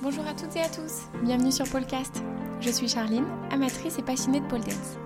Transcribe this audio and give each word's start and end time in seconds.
Bonjour 0.00 0.24
à 0.28 0.32
toutes 0.32 0.54
et 0.54 0.60
à 0.60 0.68
tous, 0.68 1.08
bienvenue 1.24 1.50
sur 1.50 1.68
Polcast. 1.68 2.22
Je 2.60 2.70
suis 2.70 2.86
Charline, 2.86 3.26
amatrice 3.50 3.98
et 3.98 4.02
passionnée 4.02 4.38
de 4.38 4.46
pole 4.46 4.60
dance. 4.60 4.96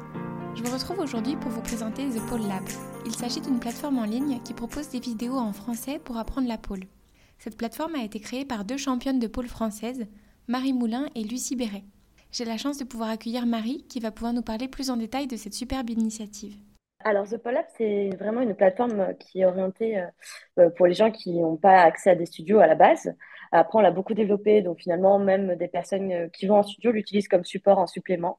Je 0.54 0.62
vous 0.62 0.70
retrouve 0.70 0.98
aujourd'hui 0.98 1.34
pour 1.36 1.50
vous 1.50 1.62
présenter 1.62 2.10
The 2.10 2.20
Pole 2.28 2.46
Lab. 2.46 2.62
Il 3.06 3.14
s'agit 3.14 3.40
d'une 3.40 3.58
plateforme 3.58 3.96
en 3.98 4.04
ligne 4.04 4.38
qui 4.44 4.52
propose 4.52 4.90
des 4.90 5.00
vidéos 5.00 5.38
en 5.38 5.54
français 5.54 5.98
pour 5.98 6.18
apprendre 6.18 6.46
la 6.46 6.58
pole. 6.58 6.84
Cette 7.38 7.56
plateforme 7.56 7.94
a 7.94 8.04
été 8.04 8.20
créée 8.20 8.44
par 8.44 8.66
deux 8.66 8.76
championnes 8.76 9.18
de 9.18 9.26
pole 9.28 9.48
françaises, 9.48 10.04
Marie 10.46 10.74
Moulin 10.74 11.06
et 11.14 11.24
Lucie 11.24 11.56
Béret. 11.56 11.84
J'ai 12.30 12.44
la 12.44 12.58
chance 12.58 12.76
de 12.76 12.84
pouvoir 12.84 13.08
accueillir 13.08 13.46
Marie 13.46 13.86
qui 13.88 13.98
va 13.98 14.10
pouvoir 14.10 14.34
nous 14.34 14.42
parler 14.42 14.68
plus 14.68 14.90
en 14.90 14.98
détail 14.98 15.26
de 15.26 15.38
cette 15.38 15.54
superbe 15.54 15.88
initiative. 15.88 16.54
Alors, 17.04 17.28
The 17.28 17.36
Pole 17.38 17.54
Lab, 17.54 17.64
c'est 17.76 18.10
vraiment 18.18 18.40
une 18.40 18.54
plateforme 18.54 19.14
qui 19.18 19.40
est 19.40 19.44
orientée 19.44 20.04
euh, 20.58 20.70
pour 20.70 20.86
les 20.86 20.94
gens 20.94 21.10
qui 21.10 21.40
n'ont 21.40 21.56
pas 21.56 21.82
accès 21.82 22.10
à 22.10 22.14
des 22.14 22.26
studios 22.26 22.60
à 22.60 22.66
la 22.66 22.74
base. 22.74 23.14
Après, 23.54 23.78
on 23.78 23.82
l'a 23.82 23.90
beaucoup 23.90 24.14
développé, 24.14 24.62
donc 24.62 24.78
finalement, 24.80 25.18
même 25.18 25.56
des 25.56 25.68
personnes 25.68 26.10
euh, 26.10 26.28
qui 26.28 26.46
vont 26.46 26.56
en 26.56 26.62
studio 26.62 26.90
l'utilisent 26.90 27.28
comme 27.28 27.44
support 27.44 27.78
en 27.78 27.86
supplément. 27.86 28.38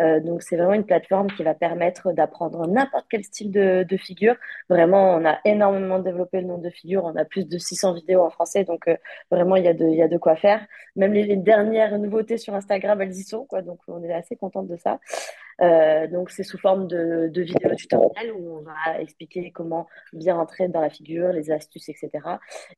Euh, 0.00 0.18
donc, 0.18 0.42
c'est 0.42 0.56
vraiment 0.56 0.72
une 0.72 0.84
plateforme 0.84 1.28
qui 1.28 1.44
va 1.44 1.54
permettre 1.54 2.12
d'apprendre 2.12 2.66
n'importe 2.66 3.06
quel 3.08 3.22
style 3.22 3.52
de, 3.52 3.96
figure. 3.96 4.34
Vraiment, 4.68 5.14
on 5.14 5.24
a 5.24 5.38
énormément 5.44 6.00
développé 6.00 6.40
le 6.40 6.48
nombre 6.48 6.62
de 6.62 6.70
figures. 6.70 7.04
On 7.04 7.14
a 7.14 7.24
plus 7.24 7.46
de 7.46 7.56
600 7.56 7.94
vidéos 7.94 8.22
en 8.22 8.30
français, 8.30 8.64
donc 8.64 8.88
euh, 8.88 8.96
vraiment, 9.30 9.54
il 9.54 9.64
y, 9.64 9.68
a 9.68 10.08
de, 10.08 10.18
quoi 10.18 10.34
faire. 10.34 10.66
Même 10.96 11.12
les, 11.12 11.36
dernières 11.36 11.96
nouveautés 11.96 12.36
sur 12.36 12.54
Instagram, 12.54 13.00
elles 13.00 13.16
y 13.16 13.22
sont. 13.22 13.46
Donc, 13.64 13.78
on 13.86 14.02
est 14.02 14.12
assez 14.12 14.34
contente 14.34 14.66
de 14.66 14.76
ça. 14.76 14.98
Euh, 15.60 16.06
donc, 16.06 16.30
c'est 16.30 16.42
sous 16.42 16.58
forme 16.58 16.86
de, 16.86 17.28
de 17.28 17.42
vidéos 17.42 17.74
tutoriels 17.74 18.32
où 18.32 18.58
on 18.58 18.62
va 18.62 19.00
expliquer 19.00 19.50
comment 19.50 19.86
bien 20.12 20.36
entrer 20.36 20.68
dans 20.68 20.80
la 20.80 20.90
figure, 20.90 21.32
les 21.32 21.50
astuces, 21.50 21.88
etc. 21.88 22.10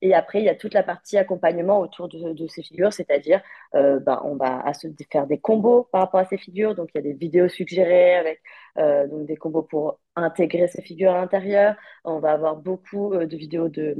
Et 0.02 0.14
après, 0.14 0.40
il 0.40 0.44
y 0.44 0.48
a 0.48 0.54
toute 0.54 0.74
la 0.74 0.82
partie 0.82 1.18
accompagnement 1.18 1.80
autour 1.80 2.08
de, 2.08 2.32
de 2.32 2.46
ces 2.46 2.62
figures, 2.62 2.92
c'est-à-dire, 2.92 3.42
euh, 3.74 4.00
bah, 4.00 4.22
on 4.24 4.36
va 4.36 4.64
faire 5.12 5.26
des 5.26 5.38
combos 5.38 5.88
par 5.92 6.02
rapport 6.02 6.20
à 6.20 6.24
ces 6.24 6.38
figures. 6.38 6.74
Donc, 6.74 6.90
il 6.94 6.98
y 6.98 7.00
a 7.00 7.02
des 7.02 7.14
vidéos 7.14 7.48
suggérées 7.48 8.14
avec 8.14 8.40
euh, 8.78 9.06
donc 9.08 9.26
des 9.26 9.36
combos 9.36 9.62
pour 9.62 10.00
intégrer 10.16 10.68
ces 10.68 10.82
figures 10.82 11.12
à 11.12 11.20
l'intérieur. 11.20 11.76
On 12.04 12.18
va 12.18 12.32
avoir 12.32 12.56
beaucoup 12.56 13.14
de 13.16 13.36
vidéos 13.36 13.68
de 13.68 13.96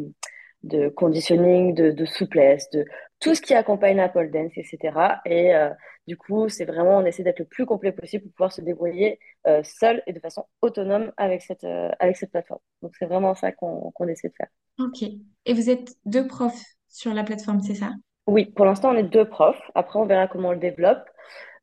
de 0.63 0.89
conditioning, 0.89 1.75
de, 1.75 2.05
souplesse, 2.05 2.69
de 2.71 2.85
tout 3.21 3.35
ce 3.35 3.43
qui 3.43 3.55
accompagne 3.55 3.99
la 3.99 4.09
pole 4.09 4.31
dance, 4.31 4.53
etc. 4.57 5.21
Et 5.27 5.55
euh, 5.55 5.71
du 6.09 6.17
coup, 6.17 6.49
c'est 6.49 6.65
vraiment, 6.65 6.99
on 6.99 7.05
essaie 7.05 7.23
d'être 7.23 7.39
le 7.39 7.45
plus 7.45 7.67
complet 7.67 7.93
possible 7.93 8.25
pour 8.25 8.33
pouvoir 8.33 8.53
se 8.53 8.63
débrouiller 8.63 9.19
euh, 9.47 9.63
seul 9.63 10.03
et 10.07 10.13
de 10.13 10.21
façon 10.21 10.47
autonome 10.63 11.13
avec 11.19 11.43
cette, 11.43 11.65
euh, 11.65 11.91
avec 12.01 12.17
cette 12.17 12.31
plateforme. 12.31 12.61
Donc, 12.83 12.93
c'est 12.99 13.07
vraiment 13.07 13.35
ça 13.35 13.53
qu'on 13.53 14.09
essaie 14.09 14.29
de 14.29 14.35
faire. 14.35 14.49
Ok. 14.79 15.03
Et 15.45 15.53
vous 15.53 15.69
êtes 15.69 15.95
deux 16.07 16.27
profs 16.27 16.65
sur 16.89 17.13
la 17.13 17.23
plateforme, 17.23 17.61
c'est 17.61 17.75
ça? 17.75 17.93
Oui, 18.27 18.47
pour 18.47 18.65
l'instant, 18.65 18.91
on 18.91 18.97
est 18.97 19.03
deux 19.03 19.29
profs. 19.29 19.71
Après, 19.75 19.99
on 19.99 20.07
verra 20.07 20.27
comment 20.27 20.49
on 20.49 20.53
le 20.53 20.59
développe. 20.59 21.05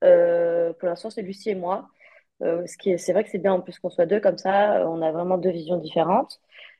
pour 0.02 0.88
l'instant, 0.88 1.10
c'est 1.10 1.24
Lucie 1.24 1.50
et 1.50 1.56
moi. 1.56 1.90
ce 2.42 2.78
qui 2.78 2.92
est, 2.92 2.98
c'est 2.98 3.14
vrai 3.14 3.24
que 3.24 3.32
c'est 3.32 3.40
bien 3.40 3.54
en 3.54 3.62
plus 3.62 3.80
qu'on 3.80 3.90
soit 3.90 4.06
deux 4.06 4.20
comme 4.20 4.38
ça. 4.38 4.88
On 4.88 5.02
a 5.02 5.12
vraiment 5.12 5.38
deux 5.38 5.50
visions 5.52 5.78
différentes. 5.78 6.40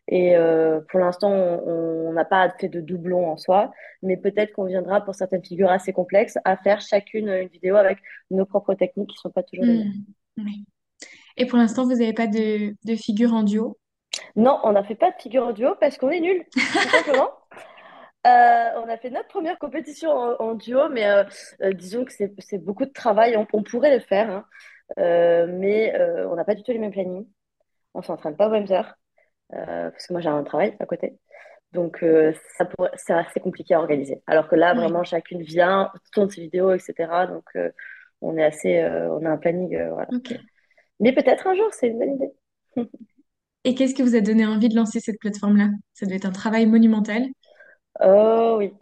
Et 0.10 0.38
euh, 0.38 0.80
pour 0.90 1.00
l'instant, 1.00 1.32
on 1.32 2.14
n'a 2.14 2.24
pas 2.24 2.50
fait 2.60 2.70
de 2.70 2.80
doublon 2.80 3.30
en 3.30 3.38
soi, 3.38 3.72
mais 4.02 4.16
peut-être 4.16 4.54
qu'on 4.54 4.66
viendra 4.66 5.02
pour 5.02 5.16
certaines 5.16 5.44
figures 5.44 5.70
assez 5.70 5.92
complexes 5.92 6.38
à 6.46 6.56
faire 6.56 6.80
chacune 6.82 7.28
une 7.28 7.50
vidéo 7.50 7.76
avec 7.76 8.00
nos 8.32 8.46
propres 8.46 8.74
techniques 8.74 9.10
qui 9.10 9.18
ne 9.18 9.22
sont 9.22 9.32
pas 9.32 9.44
toujours 9.44 9.66
les 9.66 9.80
mêmes. 9.80 9.94
Hmm, 10.38 10.48
Et 11.36 11.46
pour 11.46 11.58
l'instant, 11.58 11.84
vous 11.84 11.96
n'avez 11.96 12.14
pas 12.14 12.28
de, 12.28 12.74
de 12.86 12.96
figure 12.96 13.34
en 13.34 13.44
duo? 13.44 13.78
Non, 14.36 14.60
on 14.64 14.72
n'a 14.72 14.84
fait 14.84 14.96
pas 14.96 15.12
de 15.12 15.18
figure 15.18 15.46
en 15.46 15.52
duo 15.52 15.76
parce 15.80 15.98
qu'on 15.98 16.10
est 16.10 16.22
nuls, 16.22 16.44
tout 16.52 16.60
simplement. 16.60 17.30
Euh, 18.26 18.82
on 18.84 18.90
a 18.90 18.98
fait 18.98 19.10
notre 19.10 19.30
première 19.30 19.58
compétition 19.58 20.10
en, 20.12 20.56
duo, 20.56 20.90
mais 20.90 21.08
euh, 21.08 21.24
disons 21.72 22.04
que 22.04 22.12
c'est 22.12 22.58
beaucoup 22.58 22.84
de 22.84 22.92
travail. 22.92 23.38
On, 23.38 23.64
pourrait 23.64 23.94
le 23.96 24.02
faire, 24.02 24.30
hein. 24.30 24.46
mais 24.98 25.98
on 26.26 26.36
n'a 26.36 26.44
pas 26.44 26.56
du 26.56 26.62
tout 26.62 26.74
les 26.74 26.80
mêmes 26.80 26.92
plannings. 26.92 27.26
On 27.94 28.02
s'entraîne 28.02 28.36
pas 28.36 28.50
aux 28.50 28.52
mêmes 28.52 28.70
heures. 28.70 28.98
Euh, 29.54 29.90
parce 29.92 30.08
que 30.08 30.14
moi 30.14 30.22
j'ai 30.22 30.30
un 30.30 30.44
travail 30.44 30.76
à 30.80 30.86
côté. 30.86 31.18
Donc 31.74 32.04
euh, 32.04 32.34
ça 32.58 32.68
c'est 32.96 33.14
assez 33.14 33.40
compliqué 33.40 33.74
à 33.74 33.80
organiser. 33.80 34.22
Alors 34.28 34.48
que 34.48 34.56
là, 34.56 34.74
vraiment, 34.74 35.04
chacune 35.04 35.42
vient, 35.42 35.92
tourne 36.12 36.30
ses 36.30 36.42
vidéos, 36.42 36.72
etc. 36.74 37.28
Donc 37.28 37.46
euh, 37.56 37.72
on 38.22 38.38
est 38.38 38.44
assez, 38.44 38.84
on 38.84 39.26
a 39.26 39.30
un 39.30 39.38
planning, 39.38 39.78
voilà. 39.90 40.08
Mais 41.00 41.14
peut-être 41.14 41.46
un 41.46 41.56
jour, 41.56 41.68
c'est 41.72 41.88
une 41.88 42.00
bonne 42.00 42.16
idée. 42.16 42.32
Et 43.64 43.76
qu'est-ce 43.76 43.94
qui 43.94 44.02
vous 44.02 44.16
a 44.16 44.22
donné 44.22 44.46
envie 44.46 44.70
de 44.70 44.76
lancer 44.76 45.00
cette 45.00 45.20
plateforme-là? 45.20 45.70
Ça 45.94 46.06
devait 46.06 46.16
être 46.16 46.26
un 46.26 46.32
travail 46.32 46.66
monumental. 46.66 47.24
Oh 48.00 48.56
oui. 48.58 48.74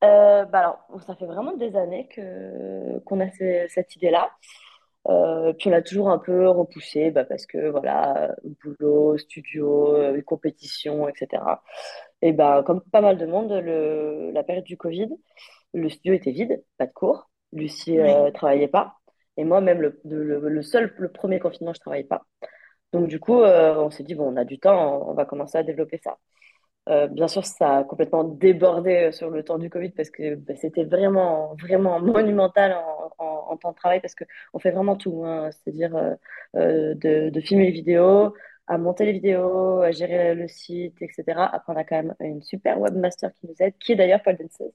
bah 0.00 0.48
alors, 0.52 0.86
ça 1.06 1.14
fait 1.14 1.26
vraiment 1.26 1.56
des 1.56 1.76
années 1.76 2.08
que 2.08 2.98
qu'on 3.00 3.20
a 3.20 3.30
cette 3.68 3.96
idée-là. 3.96 4.30
Euh, 5.08 5.52
puis 5.54 5.68
on 5.68 5.72
l'a 5.72 5.82
toujours 5.82 6.10
un 6.10 6.18
peu 6.18 6.48
repoussé 6.48 7.10
bah, 7.10 7.24
parce 7.24 7.46
que 7.46 7.70
voilà, 7.70 8.34
boulot, 8.62 9.18
studio, 9.18 9.96
euh, 9.96 10.22
compétition, 10.22 11.08
etc. 11.08 11.42
Et 12.22 12.32
bah, 12.32 12.62
comme 12.64 12.82
pas 12.92 13.00
mal 13.00 13.18
de 13.18 13.26
monde, 13.26 13.52
le, 13.52 14.30
la 14.32 14.44
période 14.44 14.64
du 14.64 14.76
Covid, 14.76 15.08
le 15.74 15.88
studio 15.88 16.14
était 16.14 16.30
vide, 16.30 16.62
pas 16.78 16.86
de 16.86 16.92
cours. 16.92 17.30
Lucie 17.52 17.94
ne 17.94 18.28
euh, 18.28 18.30
travaillait 18.30 18.68
pas. 18.68 18.94
Et 19.36 19.44
moi, 19.44 19.60
même 19.60 19.80
le, 19.80 20.00
le, 20.04 20.62
seul, 20.62 20.94
le 20.98 21.10
premier 21.10 21.38
confinement, 21.40 21.72
je 21.74 21.80
travaillais 21.80 22.04
pas. 22.04 22.22
Donc 22.92 23.08
du 23.08 23.18
coup, 23.18 23.34
on 23.42 23.90
s'est 23.90 24.02
dit, 24.04 24.14
bon, 24.14 24.32
on 24.32 24.36
a 24.36 24.44
du 24.44 24.58
temps, 24.58 25.08
on 25.08 25.14
va 25.14 25.24
commencer 25.24 25.56
à 25.58 25.62
développer 25.62 25.98
ça. 26.04 26.18
Euh, 26.88 27.06
bien 27.06 27.28
sûr, 27.28 27.46
ça 27.46 27.78
a 27.78 27.84
complètement 27.84 28.24
débordé 28.24 29.08
euh, 29.08 29.12
sur 29.12 29.30
le 29.30 29.44
temps 29.44 29.58
du 29.58 29.70
Covid 29.70 29.90
parce 29.90 30.10
que 30.10 30.34
bah, 30.34 30.54
c'était 30.56 30.84
vraiment, 30.84 31.54
vraiment 31.60 32.00
monumental 32.00 32.76
en, 33.18 33.56
temps 33.56 33.70
de 33.72 33.76
travail 33.76 34.00
parce 34.00 34.14
qu'on 34.14 34.58
fait 34.58 34.70
vraiment 34.70 34.96
tout, 34.96 35.24
hein. 35.24 35.50
c'est-à-dire 35.52 35.94
euh, 36.56 36.94
de, 36.94 37.40
filmer 37.40 37.66
les 37.66 37.70
vidéos, 37.70 38.34
à 38.66 38.78
monter 38.78 39.04
les 39.04 39.12
vidéos, 39.12 39.82
à 39.82 39.90
gérer 39.92 40.34
le 40.34 40.48
site, 40.48 40.96
etc. 41.02 41.24
Après, 41.52 41.72
on 41.72 41.76
a 41.76 41.84
quand 41.84 41.96
même 41.96 42.14
une 42.20 42.42
super 42.42 42.80
webmaster 42.80 43.30
qui 43.34 43.46
nous 43.46 43.54
aide, 43.60 43.74
qui 43.78 43.92
est 43.92 43.96
d'ailleurs 43.96 44.22
Paul 44.22 44.36
Danceuse. 44.38 44.72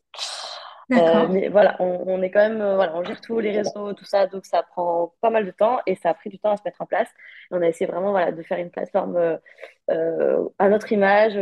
Euh, 0.91 1.27
mais 1.27 1.49
voilà, 1.49 1.75
on, 1.81 2.21
est 2.21 2.31
quand 2.31 2.39
même, 2.39 2.61
euh, 2.61 2.75
voilà, 2.75 2.95
on 2.95 3.03
gère 3.03 3.19
tous 3.19 3.39
les 3.39 3.51
réseaux, 3.51 3.93
tout 3.93 4.05
ça, 4.05 4.25
donc 4.25 4.45
ça 4.45 4.63
prend 4.63 5.13
pas 5.19 5.29
mal 5.29 5.45
de 5.45 5.51
temps 5.51 5.79
et 5.85 5.95
ça 5.95 6.11
a 6.11 6.13
pris 6.13 6.29
du 6.29 6.39
temps 6.39 6.51
à 6.51 6.57
se 6.57 6.61
mettre 6.63 6.81
en 6.81 6.85
place. 6.85 7.09
on 7.51 7.61
a 7.61 7.67
essayé 7.67 7.91
vraiment 7.91 8.11
voilà, 8.11 8.31
de 8.31 8.41
faire 8.41 8.57
une 8.57 8.71
plateforme 8.71 9.39
euh, 9.89 10.49
à 10.59 10.69
notre 10.69 10.91
image, 10.93 11.33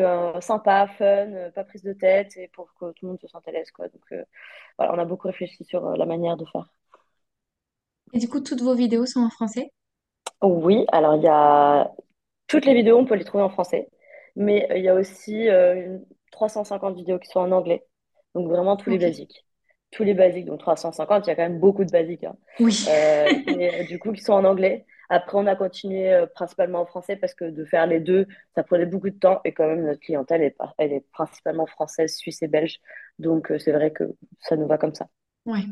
sympa, 0.41 0.87
fun, 0.87 1.51
pas 1.53 1.63
prise 1.63 1.83
de 1.83 1.93
tête 1.93 2.35
et 2.37 2.47
pour 2.49 2.73
que 2.73 2.91
tout 2.93 3.05
le 3.05 3.09
monde 3.09 3.21
se 3.21 3.27
sente 3.27 3.47
à 3.47 3.51
l'aise. 3.51 3.69
Quoi. 3.69 3.87
Donc 3.87 4.25
voilà, 4.77 4.93
on 4.93 4.97
a 4.97 5.05
beaucoup 5.05 5.27
réfléchi 5.27 5.63
sur 5.63 5.95
la 5.95 6.05
manière 6.05 6.37
de 6.37 6.45
faire. 6.45 6.65
Et 8.13 8.19
du 8.19 8.27
coup, 8.27 8.39
toutes 8.39 8.61
vos 8.61 8.75
vidéos 8.75 9.05
sont 9.05 9.21
en 9.21 9.29
français? 9.29 9.71
Oui, 10.41 10.85
alors 10.91 11.15
il 11.15 11.23
y 11.23 11.27
a 11.27 11.91
toutes 12.47 12.65
les 12.65 12.73
vidéos, 12.73 12.97
on 12.97 13.05
peut 13.05 13.15
les 13.15 13.23
trouver 13.23 13.43
en 13.43 13.49
français, 13.49 13.89
mais 14.35 14.67
il 14.75 14.83
y 14.83 14.89
a 14.89 14.95
aussi 14.95 15.47
350 16.31 16.95
vidéos 16.95 17.19
qui 17.19 17.29
sont 17.29 17.41
en 17.41 17.51
anglais. 17.51 17.85
Donc 18.35 18.49
vraiment 18.49 18.75
tous 18.75 18.91
les 18.91 18.99
basiques. 18.99 19.45
Tous 19.91 20.03
les 20.03 20.13
basiques, 20.13 20.45
donc 20.45 20.59
350, 20.59 21.25
il 21.25 21.29
y 21.29 21.33
a 21.33 21.35
quand 21.35 21.43
même 21.43 21.59
beaucoup 21.59 21.85
de 21.85 21.91
basiques. 21.91 22.25
Hein. 22.25 22.35
Oui. 22.59 22.85
Euh, 22.89 23.29
euh, 23.47 23.83
du 23.85 23.97
coup, 23.97 24.11
qui 24.11 24.21
sont 24.21 24.33
en 24.33 24.43
anglais. 24.43 24.85
Après, 25.09 25.37
on 25.37 25.47
a 25.47 25.55
continué 25.55 26.11
euh, 26.11 26.25
principalement 26.25 26.81
en 26.81 26.85
français 26.85 27.15
parce 27.15 27.33
que 27.33 27.45
de 27.45 27.63
faire 27.63 27.87
les 27.87 28.01
deux, 28.01 28.27
ça 28.55 28.63
prenait 28.63 28.85
beaucoup 28.85 29.09
de 29.09 29.17
temps 29.17 29.39
et 29.45 29.53
quand 29.53 29.67
même 29.67 29.85
notre 29.85 30.01
clientèle, 30.01 30.41
est, 30.41 30.57
elle 30.77 30.91
est 30.91 31.05
principalement 31.11 31.65
française, 31.65 32.15
suisse 32.15 32.41
et 32.41 32.47
belge. 32.47 32.79
Donc 33.19 33.53
c'est 33.57 33.71
vrai 33.71 33.91
que 33.91 34.03
ça 34.41 34.57
nous 34.57 34.67
va 34.67 34.77
comme 34.77 34.93
ça. 34.93 35.07
Ouais. 35.45 35.63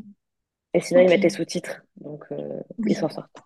Et 0.73 0.79
sinon, 0.79 1.01
ils 1.01 1.09
mettent 1.09 1.23
les 1.23 1.29
sous-titres, 1.29 1.83
donc 1.97 2.23
ils 2.85 2.95
s'en 2.95 3.09
sortent. 3.09 3.43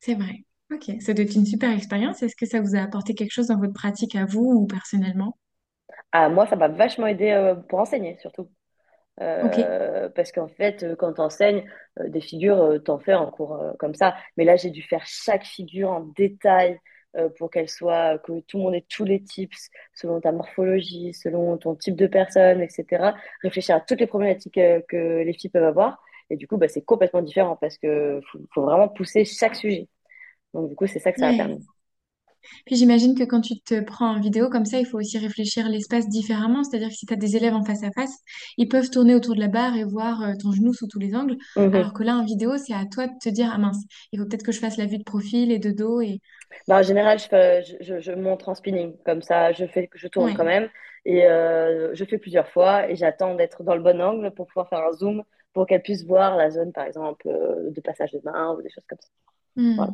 C'est 0.00 0.14
vrai. 0.14 0.44
Ok, 0.72 0.90
ça 1.00 1.14
doit 1.14 1.24
être 1.24 1.34
une 1.34 1.46
super 1.46 1.70
expérience. 1.70 2.22
Est-ce 2.22 2.36
que 2.36 2.46
ça 2.46 2.60
vous 2.60 2.74
a 2.74 2.80
apporté 2.80 3.14
quelque 3.14 3.32
chose 3.32 3.46
dans 3.46 3.58
votre 3.58 3.72
pratique 3.72 4.14
à 4.16 4.26
vous 4.26 4.44
ou 4.44 4.66
personnellement? 4.66 5.36
Ah, 6.12 6.28
moi, 6.28 6.46
ça 6.46 6.56
m'a 6.56 6.68
vachement 6.68 7.06
aidé 7.06 7.30
euh, 7.30 7.54
pour 7.54 7.80
enseigner, 7.80 8.16
surtout. 8.18 8.50
Euh, 9.20 10.08
parce 10.10 10.32
qu'en 10.32 10.48
fait, 10.48 10.84
euh, 10.84 10.96
quand 10.96 11.14
tu 11.14 11.20
enseignes 11.20 11.64
des 11.98 12.20
figures, 12.20 12.80
tu 12.84 12.90
en 12.90 12.98
fais 12.98 13.14
en 13.14 13.30
cours 13.30 13.60
comme 13.78 13.94
ça. 13.94 14.16
Mais 14.36 14.44
là, 14.44 14.56
j'ai 14.56 14.70
dû 14.70 14.82
faire 14.82 15.04
chaque 15.06 15.44
figure 15.44 15.90
en 15.90 16.00
détail 16.16 16.78
pour 17.38 17.50
qu'elle 17.50 17.68
soit, 17.68 18.18
que 18.18 18.40
tout 18.42 18.58
le 18.58 18.64
monde 18.64 18.74
ait 18.74 18.86
tous 18.88 19.04
les 19.04 19.22
tips 19.22 19.70
selon 19.94 20.20
ta 20.20 20.30
morphologie, 20.30 21.12
selon 21.14 21.56
ton 21.56 21.74
type 21.74 21.96
de 21.96 22.06
personne, 22.06 22.60
etc. 22.62 23.14
Réfléchir 23.42 23.74
à 23.76 23.80
toutes 23.80 23.98
les 24.00 24.06
problématiques 24.06 24.54
que 24.54 25.22
les 25.22 25.32
filles 25.32 25.50
peuvent 25.50 25.64
avoir. 25.64 26.00
Et 26.30 26.36
du 26.36 26.46
coup, 26.46 26.56
bah, 26.56 26.68
c'est 26.68 26.82
complètement 26.82 27.22
différent 27.22 27.56
parce 27.56 27.78
que 27.78 28.20
faut, 28.52 28.62
vraiment 28.62 28.88
pousser 28.88 29.24
chaque 29.24 29.56
sujet. 29.56 29.88
Donc, 30.54 30.68
du 30.68 30.76
coup, 30.76 30.86
c'est 30.86 31.00
ça 31.00 31.12
que 31.12 31.18
ça 31.18 31.28
a 31.28 31.34
permis. 31.34 31.66
Puis 32.66 32.76
j'imagine 32.76 33.16
que 33.16 33.24
quand 33.24 33.40
tu 33.40 33.60
te 33.60 33.80
prends 33.80 34.16
en 34.16 34.20
vidéo 34.20 34.48
comme 34.48 34.64
ça, 34.64 34.78
il 34.78 34.86
faut 34.86 34.98
aussi 34.98 35.18
réfléchir 35.18 35.68
l'espace 35.68 36.08
différemment. 36.08 36.64
C'est-à-dire 36.64 36.88
que 36.88 36.94
si 36.94 37.06
tu 37.06 37.12
as 37.12 37.16
des 37.16 37.36
élèves 37.36 37.54
en 37.54 37.64
face 37.64 37.82
à 37.82 37.90
face, 37.90 38.16
ils 38.56 38.68
peuvent 38.68 38.90
tourner 38.90 39.14
autour 39.14 39.34
de 39.34 39.40
la 39.40 39.48
barre 39.48 39.76
et 39.76 39.84
voir 39.84 40.22
euh, 40.22 40.32
ton 40.40 40.52
genou 40.52 40.72
sous 40.72 40.86
tous 40.86 40.98
les 40.98 41.14
angles. 41.14 41.36
Mhm. 41.56 41.74
Alors 41.74 41.92
que 41.92 42.02
là, 42.02 42.16
en 42.16 42.24
vidéo, 42.24 42.56
c'est 42.58 42.74
à 42.74 42.84
toi 42.86 43.06
de 43.06 43.12
te 43.22 43.28
dire, 43.28 43.50
ah 43.52 43.58
mince, 43.58 43.82
il 44.12 44.18
faut 44.18 44.26
peut-être 44.26 44.44
que 44.44 44.52
je 44.52 44.60
fasse 44.60 44.76
la 44.76 44.86
vue 44.86 44.98
de 44.98 45.04
profil 45.04 45.52
et 45.52 45.58
de 45.58 45.70
dos. 45.70 46.00
Et... 46.00 46.20
Bah, 46.66 46.78
en 46.78 46.82
général, 46.82 47.18
je, 47.18 48.00
je, 48.00 48.12
montre 48.12 48.48
en 48.48 48.54
spinning. 48.54 48.96
Comme 49.04 49.22
ça, 49.22 49.52
je, 49.52 49.66
fais, 49.66 49.88
je 49.94 50.08
tourne 50.08 50.34
quand 50.34 50.44
même. 50.44 50.68
Et 51.04 51.26
euh, 51.26 51.94
je 51.94 52.04
fais 52.04 52.18
plusieurs 52.18 52.48
fois 52.48 52.90
et 52.90 52.96
j'attends 52.96 53.34
d'être 53.34 53.62
dans 53.62 53.74
le 53.74 53.82
bon 53.82 54.00
angle 54.00 54.30
pour 54.32 54.46
pouvoir 54.46 54.68
faire 54.68 54.80
un 54.80 54.92
zoom 54.92 55.22
pour 55.52 55.66
qu'elle 55.66 55.82
puisse 55.82 56.04
voir 56.04 56.36
la 56.36 56.50
zone, 56.50 56.72
par 56.72 56.84
exemple, 56.84 57.26
euh, 57.28 57.70
de 57.70 57.80
passage 57.80 58.12
de 58.12 58.20
main 58.24 58.54
ou 58.54 58.62
des 58.62 58.70
choses 58.70 58.84
comme 58.88 58.98
ça. 59.00 59.08
Voilà. 59.56 59.92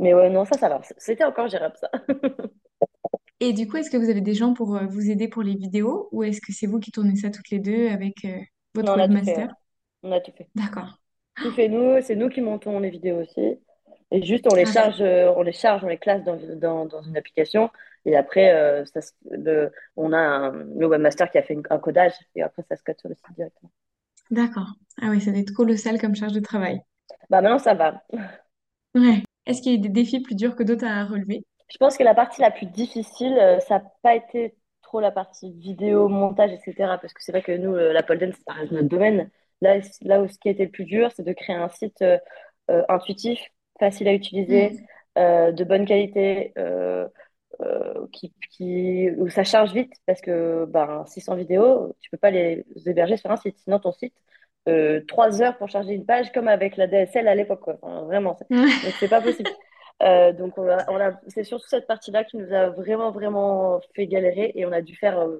Mais 0.00 0.14
ouais, 0.14 0.30
non, 0.30 0.46
ça, 0.46 0.58
ça 0.58 0.68
va. 0.70 0.82
C'était 0.98 1.24
encore 1.24 1.48
gérable, 1.48 1.76
ça. 1.80 1.90
Et 3.40 3.52
du 3.52 3.66
coup, 3.68 3.76
est-ce 3.76 3.90
que 3.90 3.96
vous 3.98 4.08
avez 4.08 4.20
des 4.22 4.34
gens 4.34 4.54
pour 4.54 4.76
euh, 4.76 4.86
vous 4.86 5.10
aider 5.10 5.28
pour 5.28 5.42
les 5.42 5.54
vidéos 5.54 6.08
ou 6.12 6.22
est-ce 6.22 6.40
que 6.40 6.52
c'est 6.52 6.66
vous 6.66 6.78
qui 6.80 6.90
tournez 6.92 7.16
ça 7.16 7.30
toutes 7.30 7.50
les 7.50 7.58
deux 7.58 7.88
avec 7.88 8.24
euh, 8.24 8.38
Non, 8.80 8.94
votre 8.94 8.96
on 8.98 9.18
fait. 9.20 9.36
webmaster? 9.36 9.48
ouais. 9.48 9.50
On 10.02 10.12
a 10.12 10.20
tout 10.20 10.32
fait. 10.32 10.48
D'accord. 10.54 11.00
Tout 11.40 11.52
fait 11.52 11.68
nous, 11.68 12.00
c'est 12.02 12.16
nous 12.16 12.28
qui 12.30 12.40
montons 12.42 12.80
les 12.80 12.90
vidéos 12.90 13.20
aussi. 13.22 13.60
Et 14.12 14.22
juste, 14.24 14.46
on 14.48 14.54
les 14.54 14.64
Ah, 14.64 14.66
charge, 14.66 15.02
euh, 15.02 15.32
on 15.36 15.42
les 15.42 15.52
charge, 15.52 15.84
on 15.84 15.88
les 15.88 15.98
classe 15.98 16.24
dans, 16.24 16.38
dans, 16.56 16.86
dans 16.86 17.02
une 17.02 17.16
application. 17.16 17.70
Et 18.06 18.16
après, 18.16 18.52
euh, 18.54 18.84
ça, 18.86 19.00
le, 19.30 19.72
on 19.96 20.12
a 20.12 20.18
un, 20.18 20.52
le 20.52 20.86
webmaster 20.86 21.30
qui 21.30 21.38
a 21.38 21.42
fait 21.44 21.54
une- 21.54 21.64
un 21.70 21.78
codage. 21.80 22.14
Et 22.36 22.42
après, 22.42 22.62
ça 22.68 22.76
se 22.76 22.84
code 22.84 22.98
sur 23.00 23.08
le 23.10 23.14
site 23.16 23.32
directement. 23.36 23.70
d'accord. 24.32 24.74
Ah 25.00 25.10
oui, 25.10 25.20
ça 25.20 25.30
doit 25.30 25.38
être 25.40 25.52
colossal 25.54 26.00
comme 26.00 26.16
charge 26.16 26.32
de 26.32 26.40
travail. 26.40 26.80
Bah, 27.30 27.40
maintenant, 27.40 27.58
ça 27.58 27.74
va. 27.74 28.02
Ouais. 28.94 29.24
Est-ce 29.46 29.62
qu'il 29.62 29.72
y 29.72 29.74
a 29.74 29.78
des 29.78 29.88
défis 29.88 30.20
plus 30.20 30.34
durs 30.34 30.56
que 30.56 30.62
d'autres 30.62 30.86
à 30.86 31.04
relever? 31.04 31.44
Je 31.68 31.76
pense 31.78 31.96
que 31.96 32.02
la 32.02 32.14
partie 32.14 32.40
la 32.40 32.50
plus 32.50 32.66
difficile, 32.66 33.38
euh, 33.38 33.60
ça 33.60 33.78
n'a 33.78 33.84
pas 34.02 34.14
été 34.14 34.54
trop 34.82 35.00
la 35.00 35.10
partie 35.10 35.52
vidéo, 35.52 36.08
montage, 36.08 36.52
etc. 36.52 36.98
Parce 37.00 37.12
que 37.12 37.22
c'est 37.22 37.32
vrai 37.32 37.42
que 37.42 37.52
nous, 37.52 37.74
euh, 37.74 37.92
la 37.92 38.02
pole 38.02 38.18
dance, 38.18 38.34
ça 38.46 38.54
reste 38.54 38.72
notre 38.72 38.88
domaine. 38.88 39.30
Là, 39.60 39.78
là 40.02 40.20
où 40.22 40.28
ce 40.28 40.38
qui 40.38 40.48
a 40.48 40.52
été 40.52 40.64
le 40.64 40.70
plus 40.70 40.84
dur, 40.84 41.10
c'est 41.14 41.22
de 41.22 41.32
créer 41.32 41.56
un 41.56 41.68
site 41.68 42.02
euh, 42.02 42.18
intuitif, 42.88 43.40
facile 43.78 44.08
à 44.08 44.14
utiliser, 44.14 44.76
euh, 45.18 45.52
de 45.52 45.64
bonne 45.64 45.86
qualité, 45.86 46.52
euh, 46.58 47.08
euh, 47.60 48.06
qui, 48.12 48.32
qui, 48.50 49.10
où 49.18 49.28
ça 49.28 49.44
charge 49.44 49.72
vite. 49.72 49.92
Parce 50.06 50.20
que 50.20 50.66
ben, 50.66 51.04
600 51.06 51.36
vidéos, 51.36 51.96
tu 52.00 52.10
peux 52.10 52.16
pas 52.18 52.30
les 52.30 52.64
héberger 52.86 53.16
sur 53.16 53.30
un 53.30 53.36
site. 53.36 53.58
Sinon, 53.58 53.80
ton 53.80 53.92
site, 53.92 54.14
euh, 54.68 55.00
3 55.08 55.42
heures 55.42 55.56
pour 55.58 55.68
charger 55.68 55.92
une 55.94 56.06
page, 56.06 56.32
comme 56.32 56.48
avec 56.48 56.76
la 56.76 56.86
DSL 56.86 57.28
à 57.28 57.34
l'époque. 57.34 57.62
Enfin, 57.66 58.02
vraiment. 58.04 58.36
C'est 59.00 59.08
pas 59.08 59.20
possible. 59.20 59.50
Euh, 60.02 60.32
donc, 60.32 60.56
on 60.56 60.66
a, 60.66 60.90
on 60.90 60.96
a- 60.98 61.20
c'est 61.28 61.44
surtout 61.44 61.66
cette 61.68 61.86
partie-là 61.86 62.24
qui 62.24 62.38
nous 62.38 62.54
a 62.54 62.70
vraiment, 62.70 63.10
vraiment 63.10 63.80
fait 63.94 64.06
galérer 64.06 64.50
et 64.54 64.64
on 64.64 64.72
a 64.72 64.80
dû 64.80 64.96
faire, 64.96 65.18
euh, 65.18 65.36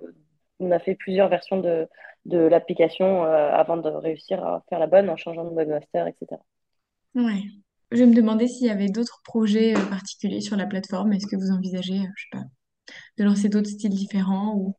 on 0.59 0.71
a 0.71 0.79
fait 0.79 0.95
plusieurs 0.95 1.31
versions 1.31 1.59
de, 1.61 1.89
de 2.27 2.37
l'application 2.37 3.25
euh, 3.25 3.51
avant 3.53 3.79
de 3.79 3.89
réussir 3.89 4.45
à 4.45 4.63
faire 4.69 4.79
la 4.79 4.87
bonne 4.87 5.09
en 5.09 5.17
changeant 5.17 5.45
de 5.45 5.51
webmaster, 5.55 6.07
etc. 6.07 6.43
Ouais. 7.15 7.41
Je 7.91 8.05
me 8.05 8.15
demandais 8.15 8.49
s'il 8.49 8.67
y 8.67 8.71
avait 8.71 8.91
d'autres 8.91 9.23
projets 9.25 9.73
particuliers 9.89 10.43
sur 10.43 10.57
la 10.57 10.67
plateforme. 10.67 11.15
Est-ce 11.15 11.27
que 11.27 11.37
vous 11.37 11.53
envisagez, 11.53 11.97
je 12.17 12.23
sais 12.25 12.29
pas, 12.31 12.45
de 13.19 13.25
lancer 13.25 13.49
d'autres 13.49 13.71
styles 13.71 13.95
différents 13.95 14.55
ou... 14.57 14.75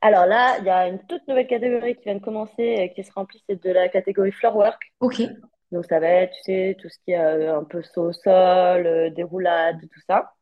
Alors 0.00 0.26
là, 0.26 0.58
il 0.58 0.64
y 0.64 0.70
a 0.70 0.88
une 0.88 0.98
toute 1.06 1.26
nouvelle 1.28 1.46
catégorie 1.46 1.96
qui 1.96 2.04
vient 2.04 2.14
de 2.14 2.20
commencer, 2.20 2.76
euh, 2.90 2.94
qui 2.94 3.02
se 3.04 3.12
remplit, 3.12 3.42
c'est 3.48 3.62
de 3.62 3.70
la 3.70 3.88
catégorie 3.88 4.32
floorwork. 4.32 4.80
Ok. 5.00 5.22
Donc, 5.72 5.84
ça 5.86 6.00
va 6.00 6.08
être, 6.08 6.32
tu 6.36 6.42
sais, 6.44 6.76
tout 6.80 6.88
ce 6.88 6.98
qui 7.04 7.12
est 7.12 7.18
euh, 7.18 7.58
un 7.58 7.64
peu 7.64 7.82
saut 7.82 8.04
au 8.08 8.12
sol, 8.12 8.86
euh, 8.86 9.10
déroulade, 9.10 9.80
tout 9.80 10.00
ça. 10.06 10.32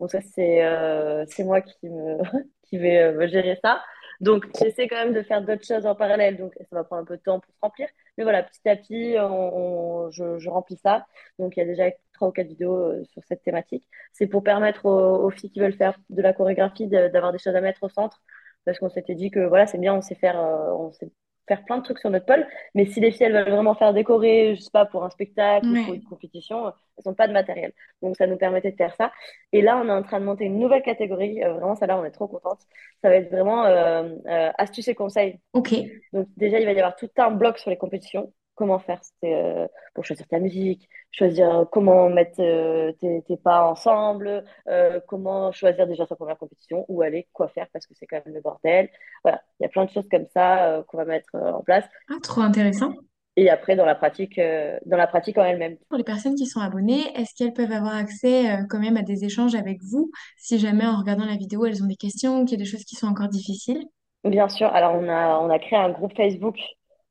Donc 0.00 0.10
ça, 0.10 0.20
c'est 0.22 0.64
euh, 0.64 1.24
c'est 1.28 1.44
moi 1.44 1.60
qui 1.62 1.76
me 1.88 2.18
qui 2.64 2.78
vais 2.78 3.28
gérer 3.28 3.58
ça. 3.64 3.82
Donc 4.20 4.46
j'essaie 4.60 4.88
quand 4.88 4.96
même 4.96 5.14
de 5.14 5.22
faire 5.22 5.42
d'autres 5.42 5.64
choses 5.66 5.86
en 5.86 5.94
parallèle. 5.94 6.36
Donc 6.38 6.54
ça 6.60 6.66
va 6.76 6.84
prendre 6.84 7.02
un 7.02 7.04
peu 7.06 7.16
de 7.16 7.22
temps 7.22 7.40
pour 7.40 7.52
se 7.54 7.58
remplir. 7.62 7.88
Mais 8.18 8.24
voilà, 8.24 8.42
petit 8.44 8.68
à 8.68 8.76
petit, 8.76 9.16
on, 9.18 10.06
on- 10.06 10.10
je, 10.10 10.38
je 10.38 10.50
remplis 10.50 10.76
ça. 10.78 11.06
Donc 11.38 11.56
il 11.56 11.60
y 11.60 11.62
a 11.62 11.66
déjà 11.66 11.90
trois 12.14 12.28
ou 12.28 12.32
quatre 12.32 12.48
vidéos 12.48 13.04
sur 13.06 13.22
cette 13.24 13.42
thématique. 13.42 13.88
C'est 14.12 14.26
pour 14.26 14.42
permettre 14.44 14.86
aux, 14.86 15.24
aux 15.26 15.30
filles 15.30 15.50
qui 15.50 15.60
veulent 15.60 15.74
faire 15.76 15.98
de 16.10 16.22
la 16.22 16.32
chorégraphie 16.32 16.88
d'avoir 16.88 17.32
des 17.32 17.38
choses 17.38 17.56
à 17.56 17.60
mettre 17.60 17.82
au 17.84 17.88
centre. 17.88 18.22
Parce 18.64 18.78
qu'on 18.78 18.88
s'était 18.88 19.14
dit 19.14 19.30
que 19.30 19.40
voilà, 19.40 19.66
c'est 19.66 19.78
bien, 19.78 19.94
on 19.94 20.02
sait 20.02 20.14
faire, 20.14 20.40
euh, 20.40 20.72
on 20.72 20.92
sait 20.92 21.10
faire 21.46 21.64
plein 21.64 21.78
de 21.78 21.82
trucs 21.82 21.98
sur 21.98 22.10
notre 22.10 22.26
pôle. 22.26 22.46
Mais 22.74 22.86
si 22.86 23.00
les 23.00 23.10
filles, 23.10 23.26
elles 23.26 23.32
veulent 23.32 23.50
vraiment 23.50 23.74
faire 23.74 23.92
décorer, 23.92 24.54
je 24.56 24.62
sais 24.62 24.70
pas, 24.72 24.86
pour 24.86 25.04
un 25.04 25.10
spectacle 25.10 25.66
ou 25.66 25.84
pour 25.84 25.94
une 25.94 26.04
compétition, 26.04 26.68
elles 26.68 27.02
n'ont 27.06 27.14
pas 27.14 27.28
de 27.28 27.32
matériel. 27.32 27.72
Donc 28.02 28.16
ça 28.16 28.26
nous 28.26 28.36
permettait 28.36 28.72
de 28.72 28.76
faire 28.76 28.94
ça. 28.94 29.12
Et 29.52 29.62
là, 29.62 29.80
on 29.82 29.88
est 29.88 29.92
en 29.92 30.02
train 30.02 30.20
de 30.20 30.24
monter 30.24 30.44
une 30.44 30.58
nouvelle 30.58 30.82
catégorie. 30.82 31.42
Euh, 31.44 31.54
vraiment, 31.54 31.74
ça 31.74 31.86
là, 31.86 31.98
on 31.98 32.04
est 32.04 32.10
trop 32.10 32.28
contente. 32.28 32.60
Ça 33.02 33.08
va 33.08 33.16
être 33.16 33.30
vraiment 33.30 33.64
euh, 33.64 34.08
euh, 34.26 34.50
astuces 34.58 34.88
et 34.88 34.94
conseils. 34.94 35.40
Ok. 35.52 35.74
Donc 36.12 36.28
déjà, 36.36 36.58
il 36.58 36.64
va 36.64 36.72
y 36.72 36.78
avoir 36.78 36.96
tout 36.96 37.10
un 37.18 37.30
bloc 37.30 37.58
sur 37.58 37.70
les 37.70 37.76
compétitions. 37.76 38.32
Comment 38.54 38.78
faire 38.78 39.00
euh, 39.24 39.66
pour 39.94 40.04
choisir 40.04 40.26
ta 40.28 40.38
musique, 40.38 40.88
choisir 41.10 41.50
euh, 41.50 41.64
comment 41.64 42.08
mettre 42.08 42.40
euh, 42.40 42.92
tes, 43.00 43.22
tes 43.22 43.36
pas 43.36 43.64
ensemble, 43.64 44.44
euh, 44.68 45.00
comment 45.06 45.52
choisir 45.52 45.86
déjà 45.86 46.06
sa 46.06 46.16
première 46.16 46.38
compétition, 46.38 46.84
où 46.88 47.02
aller, 47.02 47.28
quoi 47.32 47.48
faire, 47.48 47.66
parce 47.72 47.86
que 47.86 47.94
c'est 47.94 48.06
quand 48.06 48.20
même 48.24 48.34
le 48.34 48.40
bordel. 48.40 48.88
Voilà, 49.22 49.40
il 49.58 49.64
y 49.64 49.66
a 49.66 49.68
plein 49.68 49.84
de 49.84 49.90
choses 49.90 50.08
comme 50.10 50.26
ça 50.32 50.84
qu'on 50.88 50.96
va 50.96 51.04
mettre 51.04 51.34
en 51.34 51.62
place. 51.62 51.84
Ah, 52.10 52.18
trop 52.22 52.42
intéressant. 52.42 52.92
Et 53.36 53.50
après, 53.50 53.74
dans 53.74 53.84
la 53.84 53.96
pratique, 53.96 54.40
dans 54.86 54.96
la 54.96 55.08
pratique 55.08 55.38
en 55.38 55.44
elle-même. 55.44 55.76
Pour 55.88 55.98
les 55.98 56.04
personnes 56.04 56.36
qui 56.36 56.46
sont 56.46 56.60
abonnées, 56.60 57.02
est-ce 57.16 57.34
qu'elles 57.34 57.52
peuvent 57.52 57.72
avoir 57.72 57.96
accès 57.96 58.44
quand 58.70 58.78
même 58.78 58.96
à 58.96 59.02
des 59.02 59.24
échanges 59.24 59.56
avec 59.56 59.82
vous 59.82 60.12
si 60.36 60.60
jamais 60.60 60.86
en 60.86 60.96
regardant 60.96 61.24
la 61.24 61.34
vidéo, 61.34 61.66
elles 61.66 61.82
ont 61.82 61.88
des 61.88 61.96
questions, 61.96 62.44
qu'il 62.44 62.58
y 62.58 62.62
a 62.62 62.64
des 62.64 62.70
choses 62.70 62.84
qui 62.84 62.94
sont 62.94 63.08
encore 63.08 63.28
difficiles? 63.28 63.84
Bien 64.22 64.48
sûr, 64.48 64.68
alors 64.68 64.94
on 64.94 65.08
a, 65.08 65.38
on 65.40 65.50
a 65.50 65.58
créé 65.58 65.76
un 65.76 65.90
groupe 65.90 66.16
Facebook 66.16 66.56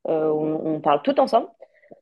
on, 0.05 0.75
on 0.75 0.79
parle 0.81 1.01
tout 1.03 1.19
ensemble. 1.19 1.47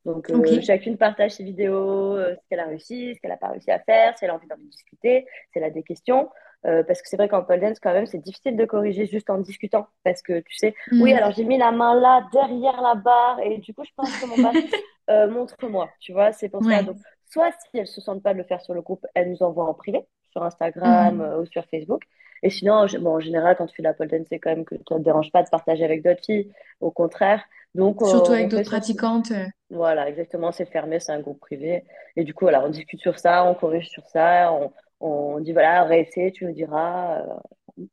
Donc, 0.06 0.30
euh, 0.30 0.62
chacune 0.62 0.98
partage 0.98 1.32
ses 1.32 1.44
vidéos, 1.44 2.16
euh, 2.18 2.36
ce 2.36 2.48
qu'elle 2.50 2.60
a 2.60 2.66
réussi, 2.66 3.14
ce 3.16 3.20
qu'elle 3.22 3.32
n'a 3.32 3.38
pas 3.38 3.50
réussi 3.50 3.72
à 3.72 3.80
faire, 3.80 4.18
si 4.18 4.26
elle 4.26 4.32
a 4.32 4.36
envie 4.36 4.48
d'en 4.48 4.58
discuter, 4.58 5.26
si 5.52 5.60
elle 5.60 5.64
a 5.64 5.70
des 5.70 5.84
questions. 5.84 6.30
Euh, 6.66 6.84
parce 6.84 7.02
que 7.02 7.10
c'est 7.10 7.18
vrai 7.18 7.28
qu'en 7.28 7.44
pole 7.44 7.60
dance, 7.60 7.80
quand 7.80 7.94
même, 7.94 8.06
c'est 8.06 8.20
difficile 8.20 8.56
de 8.56 8.66
corriger 8.66 9.06
juste 9.08 9.30
en 9.30 9.40
discutant. 9.40 9.88
Parce 10.04 10.22
que 10.22 10.40
tu 10.42 10.56
sais, 10.56 10.76
oui, 10.92 11.14
Hmm. 11.14 11.18
alors 11.18 11.32
j'ai 11.32 11.44
mis 11.44 11.58
la 11.58 11.72
main 11.72 12.00
là, 12.00 12.28
derrière 12.32 12.82
la 12.82 12.96
barre, 12.96 13.40
et 13.42 13.58
du 13.58 13.74
coup, 13.74 13.84
je 13.84 13.92
pense 13.96 14.12
que 14.20 14.26
mon 14.26 14.38
euh, 15.10 15.30
montre-moi. 15.30 15.90
Tu 16.00 16.14
vois, 16.14 16.32
c'est 16.32 16.50
pour 16.50 16.64
ça. 16.64 16.84
Donc, 16.84 16.98
soit 17.26 17.52
si 17.52 17.78
elles 17.80 17.88
se 17.88 18.02
sentent 18.02 18.24
pas 18.24 18.34
de 18.34 18.38
le 18.40 18.44
faire 18.44 18.62
sur 18.62 18.74
le 18.74 18.82
groupe, 18.82 19.06
elles 19.16 19.30
nous 19.30 19.44
envoient 19.44 19.66
en 19.68 19.74
privé, 19.74 20.06
sur 20.32 20.44
Instagram 20.44 21.22
euh, 21.22 21.42
ou 21.42 21.46
sur 21.46 21.66
Facebook. 21.66 22.04
Et 22.44 22.50
sinon, 22.50 22.74
en, 22.74 22.88
bon, 23.00 23.16
en 23.16 23.20
général, 23.20 23.56
quand 23.58 23.68
tu 23.68 23.76
fais 23.76 23.84
de 23.84 23.88
la 23.88 23.94
pole 23.94 24.08
dance, 24.10 24.28
c'est 24.30 24.40
quand 24.40 24.52
même 24.52 24.66
que 24.66 24.76
ça 24.78 24.96
ne 24.96 25.00
te 25.00 25.04
dérange 25.06 25.32
pas 25.32 25.44
de 25.44 25.50
partager 25.50 25.84
avec 25.86 26.04
d'autres 26.04 26.24
filles. 26.26 26.52
Au 26.80 26.92
contraire. 26.92 27.44
Donc, 27.76 28.02
Surtout 28.04 28.34
on 28.34 28.34
avec 28.34 28.50
d'autres 28.50 28.66
pratiquantes. 28.70 29.32
euh, 29.32 29.48
voilà, 29.70 30.10
exactement, 30.10 30.52
c'est 30.52 30.66
fermé, 30.66 31.00
c'est 31.00 31.14
un 31.14 31.22
groupe 31.22 31.40
privé. 31.40 31.86
Et 32.18 32.24
du 32.26 32.34
coup, 32.34 32.46
voilà, 32.46 32.64
on 32.66 32.70
discute 32.70 33.00
sur 33.02 33.18
ça, 33.20 33.46
on 33.46 33.56
corrige 33.56 33.90
sur 33.90 34.06
ça, 34.08 34.52
on, 34.54 34.74
on 35.00 35.40
dit, 35.40 35.54
voilà, 35.54 35.84
réessaye, 35.86 36.32
tu 36.34 36.46
nous 36.46 36.54
diras. 36.54 37.22
euh, 37.22 37.36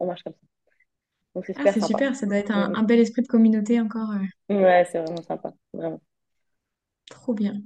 on 0.00 0.06
marche 0.06 0.22
comme 0.24 0.32
ça. 0.34 0.40
Donc, 1.34 1.46
c'est 1.46 1.54
Ah, 1.56 1.66
super 1.66 1.74
c'est 1.74 1.80
sympa. 1.80 2.02
super, 2.02 2.16
ça 2.16 2.24
doit 2.26 2.36
être 2.38 2.50
un, 2.52 2.72
un 2.74 2.82
bel 2.84 3.00
esprit 3.00 3.20
de 3.22 3.26
communauté 3.28 3.78
encore. 3.80 4.12
euh. 4.12 4.24
Ouais, 4.50 4.86
c'est 4.90 4.98
vraiment 5.00 5.22
sympa, 5.22 5.52
vraiment. 5.72 6.00
trop 7.10 7.34
bien. 7.34 7.60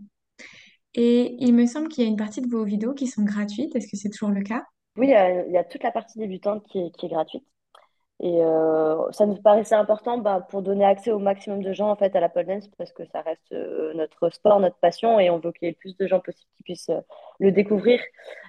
Et 0.95 1.37
il 1.41 1.53
me 1.55 1.67
semble 1.67 1.89
qu'il 1.89 2.03
y 2.05 2.07
a 2.07 2.11
une 2.11 2.17
partie 2.17 2.41
de 2.41 2.49
vos 2.49 2.65
vidéos 2.65 2.95
qui 2.95 3.07
sont 3.07 3.25
gratuites. 3.25 3.77
Est-ce 3.77 3.89
que 3.91 3.97
c'est 3.99 4.09
toujours 4.11 4.31
le 4.31 4.43
cas? 4.43 4.63
Oui, 4.97 5.09
il 5.09 5.53
y 5.53 5.57
a, 5.57 5.65
toute 5.65 5.83
la 5.83 5.91
partie 5.91 6.19
débutante 6.19 6.65
qui 6.67 6.79
est, 6.81 7.09
gratuite. 7.09 7.45
Et 8.21 8.41
euh, 8.43 9.11
ça 9.13 9.27
nous 9.27 9.37
paraissait 9.37 9.75
important 9.75 10.19
bah, 10.19 10.47
pour 10.49 10.63
donner 10.63 10.85
accès 10.85 11.11
au 11.11 11.19
maximum 11.19 11.63
de 11.63 11.73
gens 11.73 11.91
en 11.91 11.97
fait 11.97 12.15
à 12.15 12.21
la 12.21 12.29
pole 12.29 12.47
dance 12.47 12.69
parce 12.79 12.93
que 12.93 13.05
ça 13.07 13.21
reste 13.23 13.53
euh, 13.53 13.93
notre 13.95 14.31
sport, 14.31 14.61
notre 14.61 14.77
passion 14.77 15.19
et 15.19 15.29
on 15.29 15.41
veut 15.41 15.51
qu'il 15.51 15.67
y 15.67 15.69
ait 15.69 15.73
le 15.73 15.77
plus 15.77 15.97
de 15.97 16.07
gens 16.07 16.21
possible 16.21 16.49
qui 16.57 16.63
puissent 16.63 16.91
euh, 16.91 17.01
le 17.41 17.51
découvrir. 17.53 18.01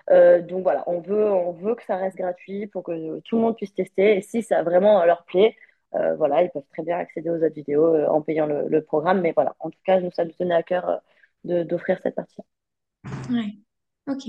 Donc 0.09 0.63
voilà, 0.63 0.83
on 0.88 1.00
veut, 1.01 1.75
que 1.75 1.83
ça 1.85 1.95
reste 1.97 2.17
gratuit 2.17 2.67
pour 2.67 2.83
que 2.83 3.19
tout 3.21 3.38
le 3.38 3.41
monde 3.41 3.55
puisse 3.57 3.73
tester. 3.73 4.17
Et 4.17 4.21
si 4.21 4.43
ça 4.43 4.63
vraiment 4.63 5.03
leur 5.05 5.23
plaît, 5.25 5.55
voilà, 6.17 6.43
ils 6.43 6.50
peuvent 6.51 6.67
très 6.71 6.83
bien 6.83 6.97
accéder 6.97 7.29
aux 7.29 7.38
autres 7.38 7.55
vidéos 7.55 7.95
en 8.07 8.21
payant 8.21 8.45
le, 8.47 8.81
programme. 8.83 9.21
Mais 9.21 9.31
voilà, 9.33 9.55
en 9.59 9.69
tout 9.69 9.79
cas, 9.85 10.00
nous, 10.01 10.12
ça 10.12 10.25
nous 10.25 10.31
tenait 10.33 10.55
à 10.55 10.63
cœur 10.63 11.01
d'offrir 11.45 12.00
cette 12.03 12.15
partie. 12.15 12.41
Ouais. 13.31 13.55
Ok. 14.07 14.27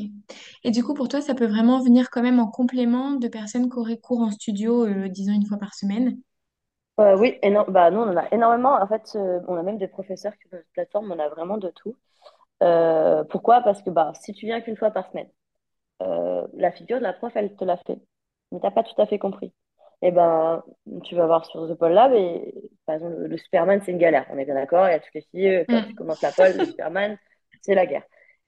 Et 0.64 0.70
du 0.72 0.82
coup, 0.84 0.94
pour 0.94 1.08
toi, 1.08 1.20
ça 1.20 1.34
peut 1.34 1.46
vraiment 1.46 1.80
venir 1.82 2.10
quand 2.10 2.22
même 2.22 2.40
en 2.40 2.48
complément 2.48 3.12
de 3.12 3.28
personnes 3.28 3.70
qui 3.70 3.78
auraient 3.78 3.98
cours 4.00 4.20
en 4.20 4.30
studio, 4.32 4.84
euh, 4.86 5.08
disons 5.08 5.32
une 5.32 5.46
fois 5.46 5.58
par 5.58 5.74
semaine? 5.74 6.18
Euh, 7.00 7.16
oui, 7.18 7.38
éno- 7.42 7.64
bah, 7.70 7.90
nous, 7.90 8.00
on 8.00 8.08
en 8.12 8.16
a 8.16 8.28
énormément. 8.32 8.74
En 8.74 8.86
fait, 8.86 9.10
euh, 9.16 9.40
on 9.48 9.56
a 9.56 9.62
même 9.62 9.78
des 9.78 9.88
professeurs 9.88 10.32
qui 10.38 10.48
cette 10.48 10.66
plateforme, 10.74 11.10
on 11.10 11.18
a 11.18 11.28
vraiment 11.28 11.58
de 11.58 11.70
tout. 11.70 11.96
Euh, 12.62 13.24
pourquoi? 13.24 13.62
Parce 13.62 13.82
que 13.82 13.90
bah, 13.90 14.12
si 14.20 14.32
tu 14.34 14.46
viens 14.46 14.60
qu'une 14.62 14.76
fois 14.76 14.90
par 14.92 15.10
semaine, 15.10 15.30
euh, 16.02 16.46
la 16.54 16.72
figure 16.72 16.98
de 16.98 17.04
la 17.04 17.12
prof, 17.14 17.32
elle 17.36 17.56
te 17.56 17.64
l'a 17.64 17.78
fait, 17.78 17.98
mais 18.52 18.60
t'as 18.60 18.70
pas 18.72 18.84
tout 18.84 19.00
à 19.00 19.06
fait 19.06 19.18
compris. 19.18 19.54
Et 20.02 20.12
ben, 20.12 20.64
tu 21.04 21.14
vas 21.16 21.26
voir 21.26 21.46
sur 21.46 21.68
The 21.68 21.74
Pole 21.74 21.92
Lab 21.92 22.12
et 22.14 22.54
par 22.86 22.96
exemple, 22.96 23.16
le, 23.16 23.28
le 23.28 23.38
Superman, 23.38 23.80
c'est 23.84 23.92
une 23.92 23.98
galère. 23.98 24.26
On 24.30 24.38
est 24.38 24.44
bien 24.46 24.54
d'accord, 24.54 24.88
il 24.88 24.92
y 24.92 24.94
a 24.94 25.00
toutes 25.00 25.14
les 25.14 25.22
filles, 25.32 25.48
euh, 25.48 25.64
quand 25.70 25.82
tu 25.82 25.94
Mm. 25.94 25.96
commences 25.96 26.22
la 26.22 26.32
pole, 26.32 26.54
le 26.54 26.64
Superman, 26.64 27.18
c'est 27.62 27.74
la 27.74 27.86
guerre. 27.86 28.04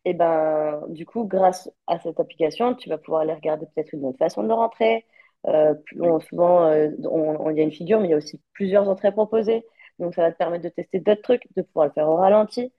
Et 0.06 0.14
ben, 0.14 0.82
du 0.90 1.06
coup, 1.06 1.24
grâce 1.26 1.70
à 1.88 2.00
cette 2.00 2.20
application, 2.20 2.74
tu 2.76 2.90
vas 2.90 2.98
pouvoir 2.98 3.22
aller 3.22 3.34
regarder 3.34 3.66
peut-être 3.74 3.94
une 3.94 4.06
autre 4.06 4.18
façon 4.18 4.44
de 4.44 4.52
rentrer. 4.54 5.06
Euh, 5.48 5.74
on- 6.00 6.20
souvent, 6.20 6.64
euh, 6.68 6.90
on, 7.04 7.36
on- 7.48 7.50
il 7.50 7.58
y 7.58 7.60
a 7.60 7.64
une 7.64 7.72
figure, 7.72 8.00
mais 8.00 8.08
il 8.08 8.12
y 8.12 8.14
a 8.14 8.18
aussi 8.18 8.40
plusieurs 8.54 8.88
entrées 8.90 9.12
proposées. 9.12 9.64
Donc, 10.00 10.14
ça 10.14 10.22
va 10.22 10.32
te 10.32 10.38
permettre 10.38 10.64
de 10.64 10.70
tester 10.70 11.00
d'autres 11.00 11.22
trucs, 11.22 11.44
de 11.56 11.62
pouvoir 11.62 11.88
le 11.88 11.92
faire 11.92 12.08
au 12.08 12.16
ralenti, 12.16 12.72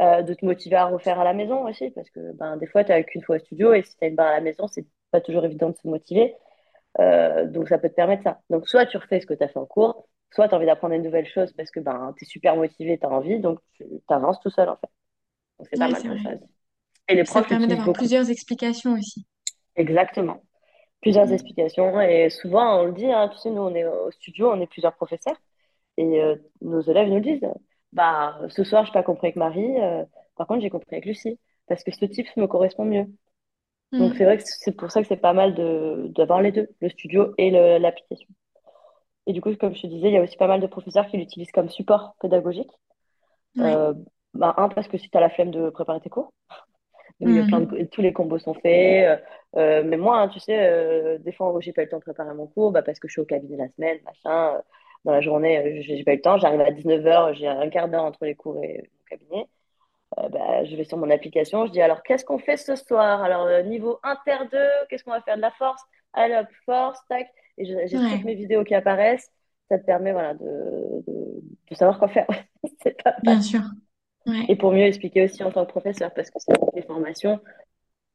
euh, 0.00 0.22
de 0.22 0.34
te 0.34 0.46
motiver 0.46 0.76
à 0.76 0.86
refaire 0.86 1.20
à 1.20 1.24
la 1.24 1.34
maison 1.34 1.66
aussi, 1.68 1.90
parce 1.92 2.10
que 2.10 2.32
ben, 2.34 2.56
des 2.58 2.66
fois, 2.68 2.84
tu 2.84 2.92
n'as 2.92 3.02
qu'une 3.04 3.22
fois 3.24 3.36
au 3.36 3.40
studio 3.40 3.74
et 3.74 3.82
si 3.82 3.96
tu 3.98 4.04
as 4.04 4.08
une 4.08 4.16
barre 4.16 4.28
à 4.28 4.34
la 4.34 4.40
maison, 4.42 4.68
c'est 4.68 4.86
pas 5.12 5.20
toujours 5.22 5.44
évident 5.46 5.70
de 5.70 5.76
se 5.78 5.88
motiver. 5.88 6.36
Euh, 7.00 7.46
donc, 7.48 7.68
ça 7.68 7.78
peut 7.78 7.90
te 7.90 7.94
permettre 7.94 8.22
ça. 8.24 8.40
Donc, 8.50 8.68
soit 8.68 8.86
tu 8.86 8.96
refais 8.98 9.20
ce 9.20 9.26
que 9.26 9.34
tu 9.34 9.42
as 9.44 9.48
fait 9.48 9.58
en 9.60 9.66
cours, 9.66 10.08
soit 10.32 10.48
tu 10.48 10.54
as 10.54 10.58
envie 10.58 10.66
d'apprendre 10.66 10.94
une 10.94 11.02
nouvelle 11.04 11.26
chose 11.26 11.52
parce 11.54 11.70
que 11.70 11.80
ben, 11.80 12.14
tu 12.18 12.24
es 12.24 12.28
super 12.28 12.56
motivé, 12.56 12.98
tu 12.98 13.06
as 13.06 13.10
envie, 13.10 13.40
donc 13.40 13.60
tu 13.76 13.84
avances 14.08 14.40
tout 14.40 14.50
seul 14.50 14.68
en 14.70 14.76
fait. 14.76 14.88
Donc, 15.58 15.68
c'est 15.70 15.78
pas 15.78 15.88
mal 15.88 16.04
comme 16.04 16.18
aussi. 16.26 16.53
Et 17.08 17.14
les 17.14 17.24
ça 17.24 17.42
permet 17.42 17.66
d'avoir 17.66 17.92
plusieurs 17.92 18.30
explications 18.30 18.94
aussi. 18.94 19.26
Exactement. 19.76 20.42
Plusieurs 21.02 21.26
mm. 21.26 21.32
explications. 21.32 22.00
Et 22.00 22.30
souvent, 22.30 22.80
on 22.80 22.84
le 22.86 22.92
dit, 22.92 23.10
hein, 23.10 23.28
tu 23.28 23.38
sais, 23.38 23.50
nous, 23.50 23.62
on 23.62 23.74
est 23.74 23.84
au 23.84 24.10
studio, 24.10 24.50
on 24.50 24.60
est 24.60 24.66
plusieurs 24.66 24.94
professeurs. 24.94 25.36
Et 25.96 26.20
euh, 26.22 26.36
nos 26.60 26.80
élèves 26.80 27.08
nous 27.08 27.16
le 27.16 27.20
disent. 27.20 27.48
Bah, 27.92 28.38
ce 28.48 28.64
soir, 28.64 28.84
je 28.84 28.90
n'ai 28.90 28.94
pas 28.94 29.02
compris 29.02 29.28
avec 29.28 29.36
Marie. 29.36 29.80
Euh, 29.80 30.04
par 30.36 30.46
contre, 30.46 30.62
j'ai 30.62 30.70
compris 30.70 30.88
avec 30.92 31.04
Lucie. 31.04 31.38
Parce 31.66 31.84
que 31.84 31.92
ce 31.92 32.04
type 32.04 32.26
me 32.36 32.46
correspond 32.46 32.84
mieux. 32.84 33.06
Donc, 33.92 34.12
mm. 34.12 34.16
c'est 34.16 34.24
vrai 34.24 34.38
que 34.38 34.42
c'est 34.44 34.72
pour 34.72 34.90
ça 34.90 35.02
que 35.02 35.08
c'est 35.08 35.16
pas 35.16 35.32
mal 35.32 35.54
d'avoir 36.12 36.40
les 36.40 36.52
deux, 36.52 36.68
le 36.80 36.88
studio 36.88 37.34
et 37.38 37.50
l'application. 37.50 38.28
Et 39.26 39.32
du 39.32 39.40
coup, 39.40 39.54
comme 39.56 39.74
je 39.74 39.82
te 39.82 39.86
disais, 39.86 40.08
il 40.08 40.14
y 40.14 40.18
a 40.18 40.22
aussi 40.22 40.36
pas 40.36 40.46
mal 40.46 40.60
de 40.60 40.66
professeurs 40.66 41.06
qui 41.06 41.16
l'utilisent 41.16 41.52
comme 41.52 41.70
support 41.70 42.14
pédagogique. 42.20 42.70
Euh, 43.58 43.94
bah, 44.34 44.54
un, 44.56 44.68
parce 44.68 44.88
que 44.88 44.98
si 44.98 45.08
tu 45.08 45.16
as 45.16 45.20
la 45.20 45.30
flemme 45.30 45.50
de 45.50 45.70
préparer 45.70 46.00
tes 46.00 46.10
cours, 46.10 46.32
mm. 47.20 47.88
tous 47.90 48.02
les 48.02 48.12
combos 48.12 48.38
sont 48.38 48.54
faits. 48.54 49.20
Euh, 49.56 49.82
mais 49.84 49.96
moi, 49.96 50.20
hein, 50.20 50.28
tu 50.28 50.40
sais, 50.40 51.18
des 51.20 51.32
fois, 51.32 51.54
j'ai 51.60 51.72
pas 51.72 51.82
eu 51.82 51.84
le 51.84 51.90
temps 51.90 51.98
de 51.98 52.02
préparer 52.02 52.34
mon 52.34 52.46
cours 52.46 52.72
bah, 52.72 52.82
parce 52.82 52.98
que 52.98 53.08
je 53.08 53.12
suis 53.12 53.20
au 53.20 53.26
cabinet 53.26 53.56
la 53.56 53.68
semaine, 53.68 53.98
machin 54.04 54.60
dans 55.04 55.12
la 55.12 55.20
journée, 55.20 55.58
euh, 55.58 55.82
j'ai 55.82 56.02
pas 56.04 56.12
eu 56.12 56.16
le 56.16 56.22
temps. 56.22 56.38
J'arrive 56.38 56.60
à 56.60 56.70
19h, 56.70 57.34
j'ai 57.34 57.46
un 57.46 57.68
quart 57.68 57.88
d'heure 57.88 58.04
entre 58.04 58.24
les 58.24 58.34
cours 58.34 58.62
et 58.62 58.90
mon 58.92 59.04
cabinet. 59.18 59.48
Euh, 60.18 60.28
bah, 60.28 60.64
je 60.64 60.76
vais 60.76 60.84
sur 60.84 60.96
mon 60.96 61.10
application, 61.10 61.66
je 61.66 61.72
dis 61.72 61.80
alors 61.80 62.02
qu'est-ce 62.02 62.24
qu'on 62.24 62.38
fait 62.38 62.56
ce 62.56 62.76
soir? 62.76 63.22
Alors 63.22 63.46
euh, 63.46 63.62
niveau 63.62 63.98
inter 64.02 64.44
2, 64.50 64.58
qu'est-ce 64.88 65.04
qu'on 65.04 65.10
va 65.10 65.20
faire 65.22 65.36
de 65.36 65.42
la 65.42 65.50
force? 65.50 65.82
Allez 66.12 66.36
hop, 66.36 66.46
force, 66.64 66.98
tac. 67.08 67.28
Et 67.58 67.64
j'ai 67.64 67.88
toutes 67.88 68.24
mes 68.24 68.34
vidéos 68.34 68.64
qui 68.64 68.74
apparaissent. 68.74 69.30
Ça 69.68 69.78
te 69.78 69.84
permet 69.84 70.12
voilà, 70.12 70.34
de, 70.34 71.04
de, 71.06 71.74
savoir 71.74 71.98
quoi 71.98 72.08
faire. 72.08 72.26
pas 73.04 73.14
Bien 73.22 73.40
sûr. 73.40 73.60
Et 74.48 74.56
pour 74.56 74.72
mieux 74.72 74.84
expliquer 74.84 75.24
aussi 75.24 75.42
en 75.42 75.50
tant 75.50 75.64
que 75.66 75.70
professeur, 75.70 76.12
parce 76.14 76.30
que 76.30 76.38
les 76.74 76.82
formations, 76.82 77.40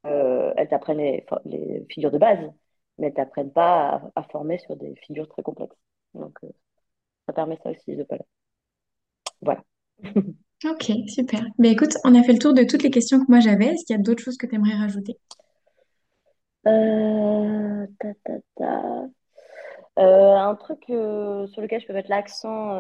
elles 0.04 0.68
t'apprennent 0.70 0.98
les, 0.98 1.26
les, 1.46 1.86
figures 1.90 2.12
de 2.12 2.18
base, 2.18 2.40
mais 2.98 3.08
elles 3.08 3.14
t'apprennent 3.14 3.52
pas 3.52 4.02
à, 4.16 4.24
former 4.24 4.58
sur 4.58 4.76
des 4.76 4.96
figures 5.06 5.28
très 5.28 5.44
complexes. 5.44 5.76
Donc, 6.16 6.40
ça 7.28 7.34
permet 7.34 7.58
ça 7.64 7.70
aussi 7.70 7.96
de 7.96 8.04
pas 8.04 8.18
Voilà. 9.42 9.64
ok, 10.66 10.92
super. 11.08 11.44
Mais 11.60 11.72
écoute, 11.72 11.94
on 12.04 12.16
a 12.16 12.24
fait 12.24 12.34
le 12.34 12.40
tour 12.40 12.54
de 12.54 12.64
toutes 12.64 12.84
les 12.84 12.90
questions 12.90 13.24
que 13.24 13.30
moi 13.30 13.40
j'avais. 13.40 13.68
Est-ce 13.68 13.86
qu'il 13.86 13.96
y 13.96 14.00
a 14.00 14.02
d'autres 14.02 14.24
choses 14.24 14.38
que 14.38 14.48
tu 14.48 14.56
aimerais 14.56 14.76
rajouter? 14.76 15.18
Euh, 16.68 17.86
euh, 19.98 20.36
un 20.36 20.56
truc 20.56 20.84
euh, 20.90 21.48
sur 21.48 21.62
lequel 21.62 21.82
je 21.82 21.88
peux 21.88 21.94
mettre 21.94 22.10
l'accent 22.10 22.78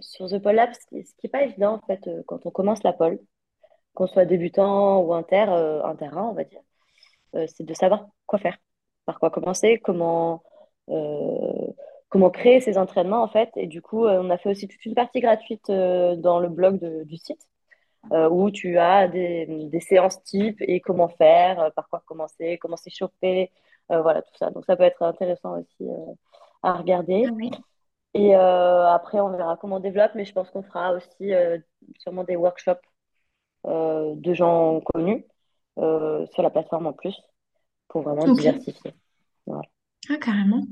sur 0.00 0.28
The 0.28 0.38
Pole 0.38 0.54
Lab, 0.54 0.70
ce 0.74 0.86
qui 0.88 1.04
n'est 1.24 1.30
pas 1.30 1.42
évident 1.42 1.74
en 1.74 1.86
fait 1.86 2.08
quand 2.26 2.46
on 2.46 2.50
commence 2.50 2.82
la 2.82 2.92
pole, 2.92 3.18
qu'on 3.94 4.06
soit 4.06 4.24
débutant 4.24 5.00
ou 5.00 5.12
inter, 5.14 5.46
terrain, 5.98 6.28
on 6.30 6.34
va 6.34 6.44
dire, 6.44 6.60
c'est 7.32 7.64
de 7.64 7.74
savoir 7.74 8.06
quoi 8.26 8.38
faire, 8.38 8.58
par 9.06 9.18
quoi 9.18 9.30
commencer, 9.30 9.80
comment 9.80 10.42
créer 12.30 12.60
ces 12.60 12.76
entraînements 12.76 13.22
en 13.22 13.28
fait. 13.28 13.50
Et 13.56 13.66
du 13.66 13.80
coup, 13.80 14.04
euh, 14.04 14.20
on 14.22 14.30
a 14.30 14.36
fait 14.36 14.50
aussi 14.50 14.68
toute 14.68 14.84
une 14.84 14.94
partie 14.94 15.20
gratuite 15.20 15.70
euh, 15.70 16.16
dans 16.16 16.40
le 16.40 16.48
blog 16.48 17.04
du 17.04 17.16
site 17.16 17.48
euh, 18.12 18.28
où 18.28 18.50
tu 18.50 18.78
as 18.78 19.08
des, 19.08 19.70
séances 19.80 20.22
type 20.24 20.58
et 20.60 20.80
comment 20.80 21.08
faire, 21.08 21.72
par 21.74 21.88
quoi 21.88 22.02
commencer, 22.06 22.58
comment 22.58 22.76
s'échauffer, 22.76 23.50
voilà 23.88 24.22
tout 24.22 24.36
ça. 24.38 24.50
Donc 24.50 24.64
ça 24.66 24.76
peut 24.76 24.84
être 24.84 25.02
intéressant 25.02 25.58
aussi 25.58 25.88
à 26.62 26.74
regarder. 26.74 27.26
Ah 27.28 27.56
et 28.14 28.34
après, 28.34 29.20
on 29.20 29.30
verra 29.30 29.56
comment 29.56 29.76
on 29.76 29.80
développe, 29.80 30.12
mais 30.14 30.24
je 30.24 30.32
pense 30.32 30.50
qu'on 30.50 30.62
fera 30.62 30.92
aussi 30.92 31.32
sûrement 31.98 32.24
des 32.24 32.36
workshops 32.36 32.86
de 33.64 34.34
gens 34.34 34.80
connus 34.80 35.24
sur 35.76 36.42
la 36.42 36.50
plateforme 36.50 36.86
en 36.86 36.92
plus 36.92 37.16
pour 37.88 38.02
vraiment 38.02 38.32
diversifier. 38.32 38.94
Ah, 39.48 40.16
carrément. 40.20 40.62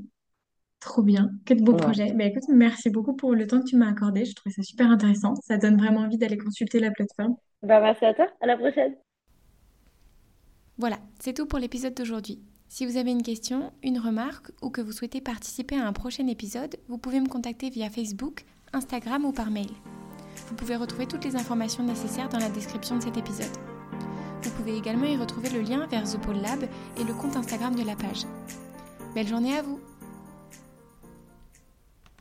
Trop 0.79 1.01
bien, 1.01 1.31
quel 1.45 1.61
beau 1.61 1.73
projet. 1.73 2.13
Bah, 2.13 2.23
écoute, 2.23 2.45
merci 2.47 2.89
beaucoup 2.89 3.13
pour 3.13 3.35
le 3.35 3.45
temps 3.47 3.59
que 3.59 3.65
tu 3.65 3.75
m'as 3.75 3.89
accordé. 3.89 4.23
Je 4.23 4.33
trouvais 4.33 4.53
ça 4.53 4.63
super 4.63 4.89
intéressant. 4.89 5.35
Ça 5.35 5.57
donne 5.57 5.77
vraiment 5.77 5.99
envie 5.99 6.17
d'aller 6.17 6.37
consulter 6.37 6.79
la 6.79 6.89
plateforme. 6.89 7.35
Bah, 7.61 7.81
merci 7.81 8.05
à 8.05 8.13
toi. 8.13 8.27
À 8.39 8.47
la 8.47 8.57
prochaine. 8.57 8.95
Voilà, 10.77 10.95
c'est 11.19 11.33
tout 11.33 11.45
pour 11.45 11.59
l'épisode 11.59 11.93
d'aujourd'hui. 11.93 12.41
Si 12.71 12.85
vous 12.85 12.97
avez 12.97 13.09
une 13.09 13.23
question, 13.23 13.73
une 13.81 13.97
remarque 13.97 14.51
ou 14.61 14.69
que 14.69 14.79
vous 14.79 14.91
souhaitez 14.91 15.21
participer 15.21 15.75
à 15.75 15.87
un 15.87 15.91
prochain 15.91 16.27
épisode, 16.27 16.77
vous 16.87 16.99
pouvez 16.99 17.19
me 17.19 17.27
contacter 17.27 17.71
via 17.71 17.89
Facebook, 17.89 18.45
Instagram 18.73 19.25
ou 19.25 19.31
par 19.31 19.49
mail. 19.49 19.71
Vous 20.47 20.55
pouvez 20.55 20.75
retrouver 20.75 21.07
toutes 21.07 21.25
les 21.25 21.35
informations 21.35 21.83
nécessaires 21.83 22.29
dans 22.29 22.37
la 22.37 22.49
description 22.49 22.97
de 22.97 23.01
cet 23.01 23.17
épisode. 23.17 23.57
Vous 24.43 24.51
pouvez 24.51 24.77
également 24.77 25.07
y 25.07 25.17
retrouver 25.17 25.49
le 25.49 25.61
lien 25.61 25.87
vers 25.87 26.03
The 26.03 26.21
Pole 26.21 26.41
Lab 26.41 26.63
et 26.97 27.03
le 27.03 27.13
compte 27.15 27.35
Instagram 27.35 27.75
de 27.75 27.83
la 27.83 27.95
page. 27.95 28.25
Belle 29.15 29.27
journée 29.27 29.57
à 29.57 29.63
vous 29.63 29.79